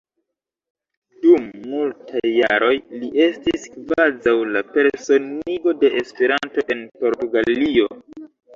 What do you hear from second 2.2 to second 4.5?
jaroj li estis kvazaŭ